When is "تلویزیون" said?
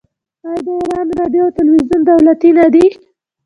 1.57-2.01